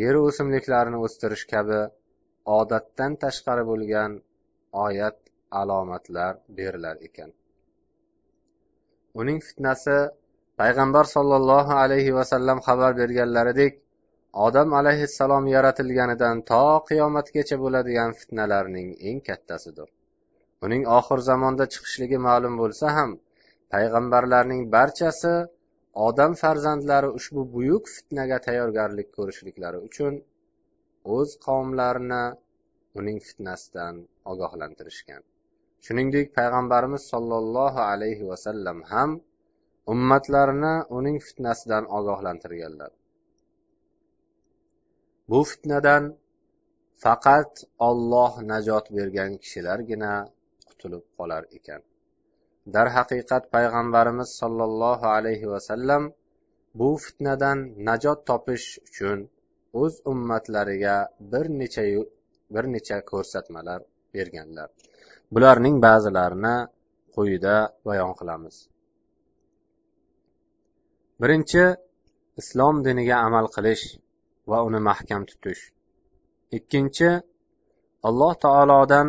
[0.00, 1.80] yer o'simliklarini o'stirish kabi
[2.58, 4.16] odatdan tashqari bo'lgan
[4.86, 5.21] oyat
[5.60, 7.30] alomatlar berilar ekan.
[9.20, 9.96] Uning fitnasi
[10.60, 13.74] payg'ambar sollallohu alayhi vasallam xabar berganlaridek
[14.46, 19.88] odam alayhissalom yaratilganidan to qiyomatgacha bo'ladigan fitnalarning eng kattasidir.
[20.64, 23.10] Uning oxir zamonda chiqishligi ma'lum bo'lsa ham
[23.74, 25.34] payg'ambarlarning barchasi
[26.08, 30.14] odam farzandlari ushbu buyuk fitnaga tayyorgarlik ko'rishliklari uchun
[31.16, 32.24] o'z qavmlarini
[33.00, 34.00] uning fitnasidan
[34.32, 35.22] ogohlantirishgan.
[35.86, 39.10] Shuningdek payg'ambarimiz sollallohu alayhi vasallam ham
[39.92, 42.90] ummatlarini uning fitnasidan ogohlantirganlar.
[45.30, 46.04] Bu fitnadan
[47.04, 47.52] faqat
[47.88, 50.12] olloh najot bergan kishilargina
[50.68, 51.80] qutulib qolar ekan.
[52.74, 56.02] Darhaqiqat payg'ambarimiz sollallohu alayhi vasallam
[56.80, 59.18] bu fitnadan najot topish uchun
[59.82, 60.96] o'z ummatlariga
[61.32, 61.84] bir necha
[62.54, 63.80] bir necha ko'rsatmalar
[64.14, 64.68] berganlar.
[65.34, 66.56] Bularning ba'zilarini
[67.14, 68.56] quyida bayon qilamiz.
[71.20, 71.64] Birinchi
[72.40, 73.84] islom diniga amal qilish
[74.50, 75.62] va uni mahkam tutish.
[76.56, 77.10] Ikkinchi
[78.08, 79.08] alloh taolodan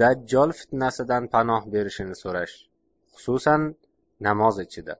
[0.00, 2.54] dajjol fitnasidan panoh berishini so'rash
[3.14, 3.62] xususan
[4.26, 4.94] namoz ichida.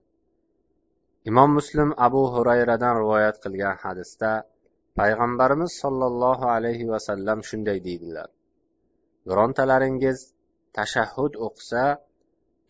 [1.31, 4.31] Imom muslim abu hurayradan rivoyat qilgan hadisda
[4.99, 8.29] payg'ambarimiz sollallohu alayhi vasallam shunday deydilar.
[9.29, 10.19] Birontalaringiz
[10.77, 11.85] tashahhud o'qisa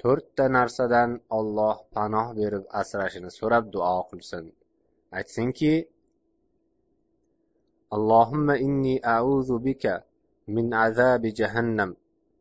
[0.02, 4.44] to'rtta narsadan Alloh panoh berib asrashini so'rab duo qilsin.
[5.18, 5.74] Aytsinki
[7.96, 9.94] allohimma inni auzu bika
[10.54, 11.90] min azabi jahannam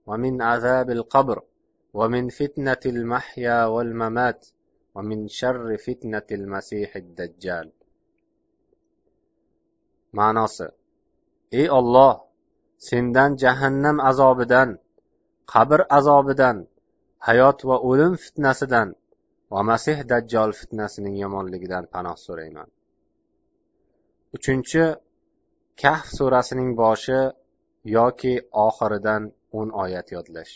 [0.08, 1.38] va min azabil qabr
[1.98, 4.40] va min fitnatil mahya val mamat
[4.94, 7.68] va min sharri fitnatil masihid dajjal.
[10.18, 10.68] Ma'nosi
[11.60, 12.16] ey olloh
[12.88, 14.70] sendan jahannam azobidan
[15.54, 16.58] qabr azobidan
[17.28, 18.90] hayot va o'lim fitnasidan
[19.54, 22.70] va masih dajjol fitnasining yomonligidan panoh so'rayman.
[24.36, 24.84] Uchinchi
[25.82, 27.20] kahf surasining boshi
[27.98, 28.34] yoki
[28.68, 29.24] oxiridan
[29.60, 30.54] o'n oyat yodlash.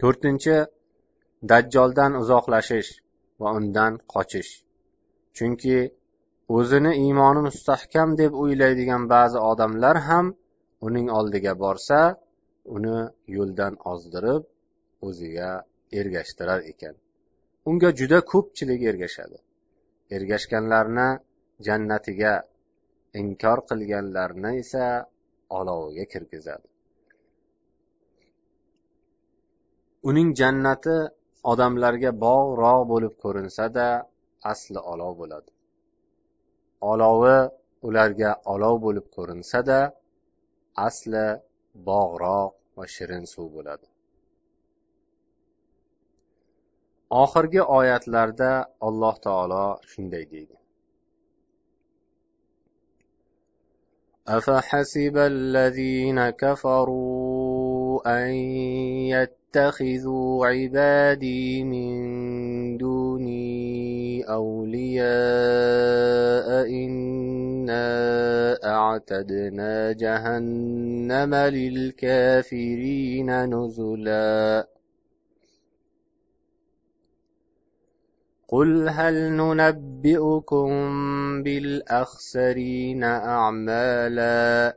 [0.00, 0.56] To'rtinchi
[1.50, 2.90] dajjoldan uzoqlashish
[3.40, 4.52] va undan qochish.
[5.36, 5.78] Chunki
[6.56, 10.26] o'zini iymoni mustahkam deb o'ylaydigan ba'zi odamlar ham
[10.86, 12.00] uning oldiga borsa
[12.76, 12.98] uni
[13.36, 14.42] yo'ldan ozdirib
[15.06, 15.50] o'ziga
[16.00, 16.94] ergashtirar ekan.
[17.68, 19.38] Unga juda ko'pchilik ergashadi.
[20.16, 21.08] Ergashganlarni
[21.66, 22.34] jannatiga
[23.20, 24.84] inkor qilganlarni esa
[25.58, 26.66] oloviga kirgizadi.
[30.08, 30.96] Uning jannati
[31.52, 33.86] odamlarga bog' rog' bo'lib ko'rinsada
[34.52, 35.50] asli olov bo'ladi.
[36.92, 37.38] Olovi
[37.88, 39.78] ularga olov bo'lib ko'rinsada
[40.86, 41.26] asli
[41.87, 43.87] bog'roq va shirin suv bo'ladi
[47.23, 48.51] oxirgi oyatlarda
[48.87, 50.55] alloh taolo shunday deydi
[54.27, 58.33] أفحسب الذين كفروا أن
[59.50, 65.06] يتخذوا عبادي من دوني أولياء
[66.70, 67.84] إنا
[68.64, 74.68] أعتدنا جهنم للكافرين نزلاً.
[78.48, 80.70] قل هل ننبئكم
[81.42, 84.76] بالأخسرين أعمالا؟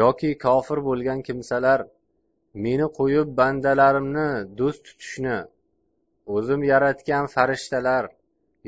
[0.00, 1.80] Yoki kofir bo'lgan kimsalar
[2.64, 4.28] meni qo'yib bandalarimni
[4.58, 5.38] do'st tutishni
[6.36, 8.04] o'zim yaratgan farishtalar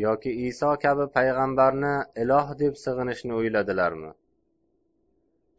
[0.07, 4.13] yoki iso kabi payg'ambarni iloh deb sig'inishni o'yladilarmi?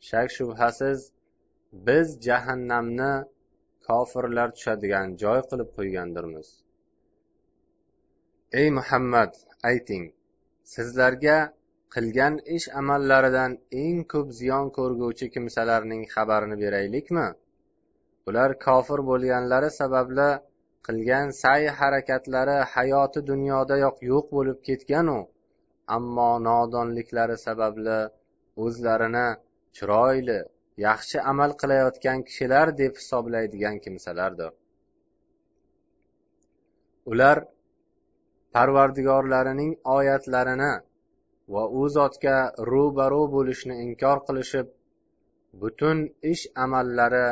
[0.10, 1.00] Shak shubhasiz
[1.88, 3.12] biz jahannamni
[3.88, 6.48] kofirlar tushadigan joy qilib qo'ygandirmiz.
[8.60, 9.32] Ey muhammad
[9.72, 10.06] ayting
[10.74, 11.38] sizlarga
[11.96, 13.52] qilgan ish amallaridan
[13.84, 17.28] eng ko'p ziyon ko'rguvchi kimsalarning xabarini beraylikmi?
[18.30, 20.30] Ular kofir bo'lganlari sababli
[20.88, 25.18] qilgan sa'y harakatlari hayoti dunyodayoq yo'q bo'lib ketganu
[25.98, 28.00] ammo nodonliklari sababli
[28.66, 29.28] o'zlarini
[29.78, 30.40] chiroyli
[30.88, 34.52] yaxshi amal qilayotgan kishilar deb hisoblaydigan kimsalardir.
[37.12, 37.38] Ular
[38.56, 40.74] parvardigorlarining oyatlarini
[41.54, 42.38] va u zotga
[42.72, 44.68] ro'baro bo'lishni inkor qilishib
[45.62, 45.98] butun
[46.32, 47.28] ish amallari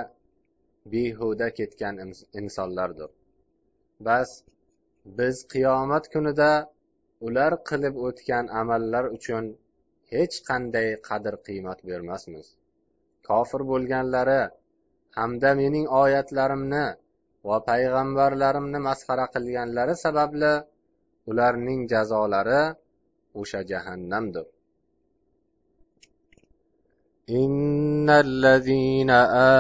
[0.91, 1.95] behuda ketgan
[2.41, 3.09] insonlardir.
[4.07, 4.29] Bas
[5.17, 6.51] biz qiyomat kunida
[7.27, 9.45] ular qilib o'tgan amallar uchun
[10.13, 12.45] hech qanday qadr qiymat bermasmiz.
[13.27, 14.41] Kofir bo'lganlari
[15.17, 16.85] hamda mening oyatlarimni
[17.49, 20.53] va payg'ambarlarimni masxara qilganlari sababli
[21.31, 22.61] ularning jazolari
[23.39, 24.45] o'sha jahannamdir
[27.29, 29.09] إن الذين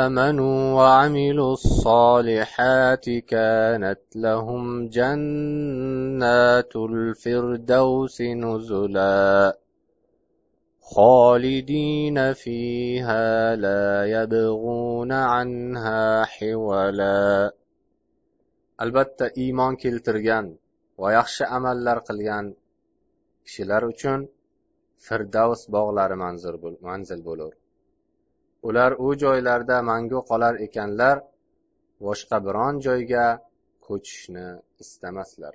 [0.05, 9.57] آمنوا وعملوا الصالحات كانت لهم جنات الفردوس نزلا
[10.81, 17.51] خالدين فيها لا يبغون عنها حولا.
[18.79, 20.45] iymon keltirgan
[21.01, 22.45] va yaxshi amallar qilgan
[23.44, 24.20] kishilar uchun
[25.06, 26.16] firdavs bog'lari
[26.88, 27.52] manzil bo'lur
[28.68, 31.16] ular u joylarda mangu qolar ekanlar
[32.04, 33.26] boshqa biron joyga
[33.86, 34.46] ko'chishni
[34.82, 35.54] istamaslar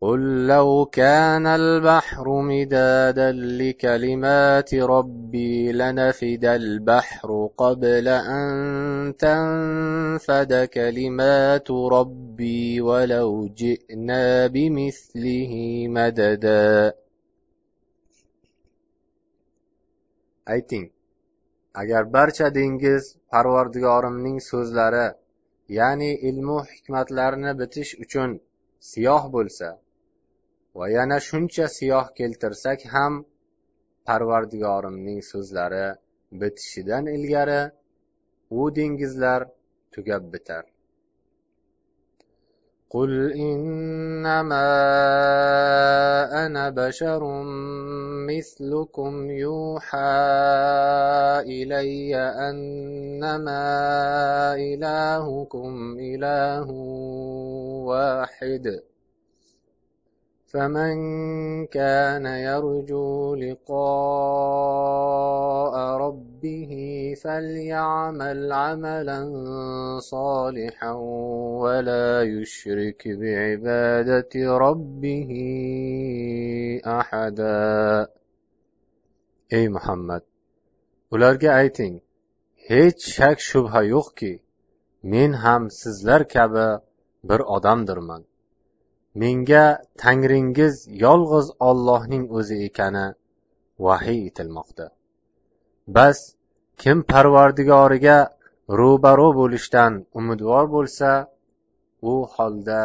[0.00, 13.48] قل لو كان البحر مدادا لكلمات ربي لنفد البحر قبل أن تنفد كلمات ربي ولو
[13.56, 15.52] جئنا بمثله
[15.88, 16.92] مددا
[20.53, 20.87] ayting.
[21.81, 25.07] Agar barcha dengiz parvardigorimning so'zlari
[25.77, 28.31] ya'ni ilmu hikmatlarini bitish uchun
[28.91, 29.69] siyoh bo'lsa
[30.77, 33.13] va yana shuncha siyoh keltirsak ham
[34.07, 35.87] parvardigorimning so'zlari
[36.39, 37.61] bitishidan ilgari
[38.59, 39.41] u dengizlar
[39.93, 40.72] tugab bitar.
[42.93, 44.69] قل إنما
[46.45, 47.43] أنا بشر
[48.29, 49.97] مثلكم يوحى
[51.41, 52.15] إلي
[52.49, 53.65] أنما
[54.55, 56.69] إلهكم إله
[57.89, 58.92] واحد
[60.53, 60.95] فمن
[61.65, 63.73] كان يرجو لقاء
[65.97, 66.73] ربه
[67.23, 69.19] فليعمل عملا
[69.99, 70.91] صالحا
[71.63, 75.31] ولا يشرك بعبادة ربه
[76.85, 78.07] أحدا
[79.57, 80.23] ey muhammad
[81.13, 81.95] ularga ayting
[82.69, 84.31] hech shak shubha yo'qki
[85.11, 86.67] men ham sizlar kabi
[87.29, 88.21] bir odamdirman
[89.21, 89.65] menga
[90.03, 93.07] tangringiz yolg'iz ollohning o'zi ekani
[93.85, 94.85] vahiy etilmoqda.
[95.95, 96.17] Bas
[96.81, 98.17] kim parvardigoriga
[98.79, 101.09] ro'baro bo'lishdan umidvor bo'lsa
[102.11, 102.81] u holda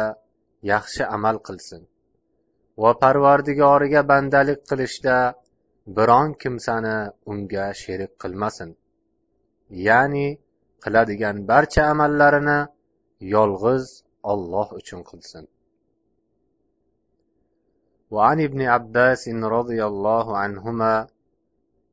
[0.71, 1.81] yaxshi amal qilsin.
[2.81, 5.17] Va parvardigoriga bandalik qilishda
[5.97, 6.97] biron kimsani
[7.31, 8.69] unga sherik qilmasin.
[9.87, 10.27] Ya'ni
[10.83, 12.59] qiladigan barcha amallarini
[13.35, 13.85] yolg'iz
[14.31, 15.43] olloh uchun qilsin.
[18.11, 21.07] وعن ابن عباس رضي الله عنهما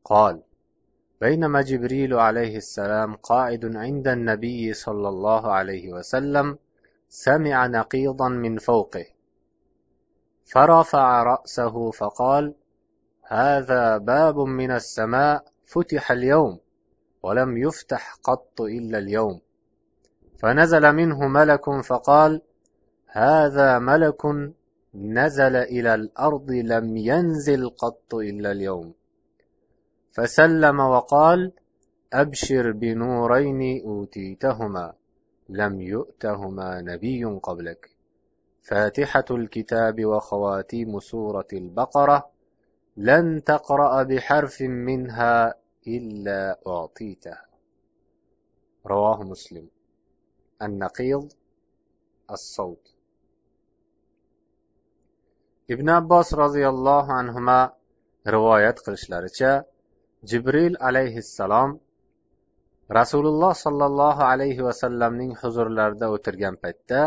[0.05, 0.43] قال
[1.21, 6.59] بينما جبريل عليه السلام قاعد عند النبي صلى الله عليه وسلم
[7.09, 9.07] سمع نقيضا من فوقه
[10.45, 12.55] فرفع رأسه فقال
[13.23, 16.59] هذا باب من السماء فتح اليوم
[17.23, 19.41] ولم يفتح قط إلا اليوم
[20.39, 22.43] فنزل منه ملك فقال
[23.07, 24.27] هذا ملك
[24.97, 28.95] نزل إلى الأرض لم ينزل قط إلا اليوم.
[30.13, 31.53] فسلم وقال
[32.13, 34.93] أبشر بنورين أوتيتهما
[35.49, 37.91] لم يؤتهما نبي قبلك.
[38.63, 42.31] فاتحة الكتاب وخواتيم سورة البقرة
[42.97, 45.55] لن تقرأ بحرف منها
[45.89, 47.37] إلا أعطيته
[48.87, 49.69] رواه مسلم.
[50.63, 51.33] النقيض
[52.31, 52.96] الصوت.
[55.75, 57.61] Ibn abbos roziyallohu anhuma
[58.35, 59.53] rivoyat qilishlaricha
[60.31, 61.71] jibril alayhissalom
[62.99, 67.01] rasululloh sollallohu alayhi vasallamning huzurlarida o'tirgan paytda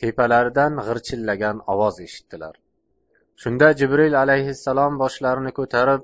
[0.00, 2.54] tepalaridan g'irchillagan ovoz eshitdilar.
[3.42, 6.02] Shunda jibril alayhissalom boshlarini ko'tarib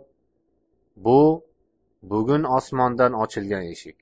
[1.06, 1.20] bu
[2.12, 3.98] bugun osmondan ochilgan eshik.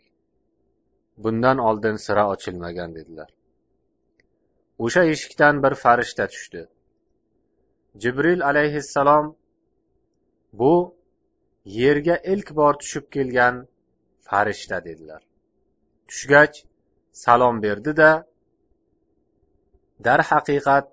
[1.22, 3.30] Bundan oldin sira ochilmagan dedilar.
[4.84, 6.62] O'sha eshikdan bir farishta tushdi.
[8.02, 9.36] Jibril alayhissalom
[10.52, 10.74] bu
[11.64, 13.54] yerga ilk bor tushib kelgan
[14.26, 15.22] farishta dedilar.
[16.08, 16.56] Tushgach
[17.24, 18.10] salom berdi da
[20.06, 20.86] darhaqiqat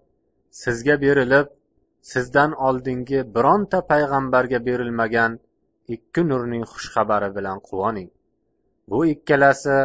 [0.64, 1.47] sizga berilib
[2.12, 5.32] sizdan oldingi bironta payg'ambarga berilmagan
[5.95, 8.10] ikki nurning xushxabari bilan quvoning
[8.89, 9.78] bu ikkalasi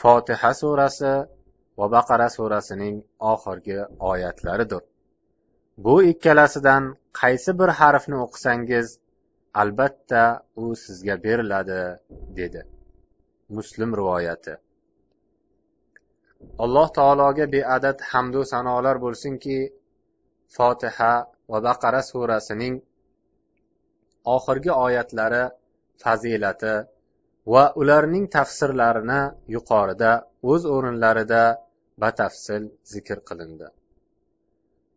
[0.00, 1.12] fotiha surasi
[1.78, 2.96] va baqara surasining
[3.32, 3.78] oxirgi
[4.10, 4.82] oyatlaridir.
[5.84, 6.84] Bu ikkalasidan
[7.20, 8.86] qaysi bir harfni o'qisangiz
[9.62, 10.24] albatta
[10.62, 11.80] u sizga beriladi
[12.38, 12.60] dedi
[13.56, 14.54] muslim rivoyati.
[16.64, 19.58] Alloh taologa beadad hamdu sanolar bo'lsinki
[20.56, 21.12] fotiha
[21.50, 22.76] va baqara surasining
[24.36, 25.44] oxirgi oyatlari
[26.02, 26.74] fazilati
[27.52, 29.20] va ularning tafsirlarini
[29.54, 30.12] yuqorida
[30.52, 31.42] o'z o'rinlarida
[32.02, 32.62] batafsil
[32.92, 33.66] zikr qilindi.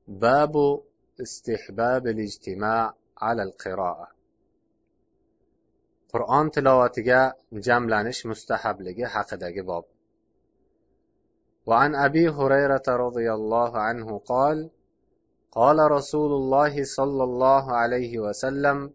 [0.07, 0.83] Babu
[1.23, 4.07] istihbab ijtimo ala qiroa
[6.11, 7.19] qur'on tilovatiga
[7.65, 9.85] jamlanish mustahabligi haqidagi bob
[11.65, 14.69] وعن أبي هريرة رضي الله عنه قال
[15.51, 18.91] قال رسول الله صلى الله عليه وسلم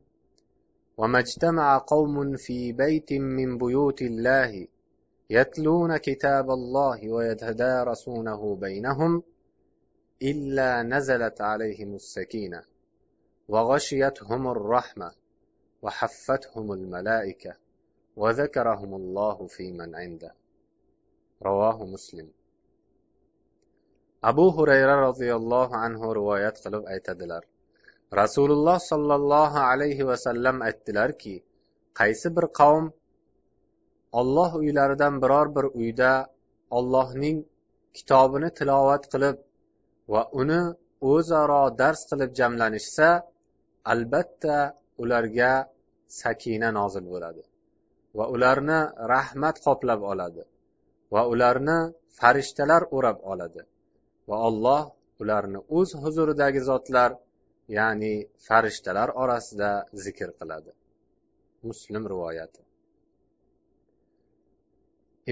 [0.98, 4.66] وما اجتمع قوم في بيت من بيوت الله
[5.30, 9.22] يتلون كتاب الله ويتدارسونه بينهم
[10.21, 12.63] إلا نزلت عليهم السكينة
[13.47, 15.11] وغشيتهم الرحمة
[15.81, 17.53] وحفتهم الملائكة
[18.15, 20.33] وذكرهم الله في من عنده
[21.41, 22.27] رواه مسلم
[24.23, 27.43] abu hurayra roziyallohu anhu rivoyat qilib aytadilar
[28.21, 31.35] rasululloh sollallohu alayhi vasallam aytdilarki
[31.99, 32.85] qaysi bir qavm
[34.19, 36.11] olloh uylaridan biror bir uyda
[36.77, 37.37] ollohning
[37.97, 39.35] kitobini tilovat qilib
[40.12, 40.60] va uni
[41.12, 43.08] o'zaro dars qilib jamlanishsa
[43.92, 44.56] albatta
[45.02, 45.52] ularga
[46.20, 47.42] sakina nozil bo'ladi
[48.18, 48.78] va ularni
[49.14, 50.42] rahmat qoplab oladi
[51.14, 51.78] va ularni
[52.18, 53.62] farishtalar o'rab oladi
[54.28, 54.82] va olloh
[55.22, 57.10] ularni o'z huzuridagi zotlar
[57.78, 58.14] ya'ni
[58.46, 59.70] farishtalar orasida
[60.04, 60.70] zikr qiladi.
[61.68, 62.62] Muslim rivoyati.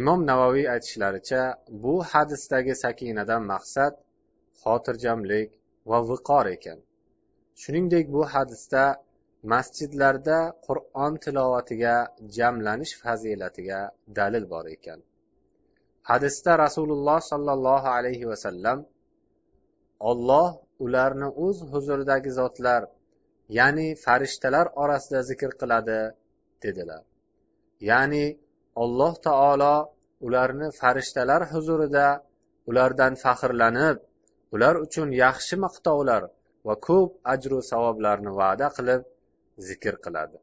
[0.00, 1.42] Imom navoiy aytishlaricha
[1.84, 3.94] bu hadisdagi sakinadan maqsad
[4.62, 5.48] xotirjamlik
[5.90, 6.78] va viqor ekan.
[7.60, 8.84] Shuningdek bu hadisda
[9.52, 11.96] masjidlarda qur'on tilovatiga
[12.36, 13.80] jamlanish fazilatiga
[14.18, 14.98] dalil bor ekan.
[16.10, 18.78] Hadisda rasululloh sollallohu alayhi vasallam
[20.10, 20.48] olloh
[20.84, 22.82] ularni o'z huzuridagi zotlar
[23.58, 26.00] ya'ni farishtalar orasida zikr qiladi
[26.64, 27.02] dedilar.
[27.90, 28.26] Ya'ni
[28.82, 29.76] alloh taolo
[30.26, 32.06] ularni farishtalar huzurida
[32.70, 33.96] ulardan faxrlanib
[34.54, 36.28] ular uchun yaxshi maqtovlar
[36.70, 39.06] va ko'p ajru savoblarni va'da qilib
[39.68, 40.38] zikr qiladi.